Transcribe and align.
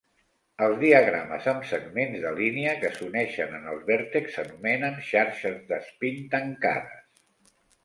Els 0.67 0.77
diagrames 0.83 1.49
amb 1.51 1.67
segments 1.71 2.15
de 2.23 2.31
línia 2.39 2.71
que 2.85 2.91
s'uneixen 2.95 3.53
en 3.59 3.69
els 3.75 3.85
vèrtexs 3.91 4.39
s'anomenen 4.41 4.99
"xarxes 5.13 5.63
d'espín 5.71 6.21
tancades". 6.35 7.57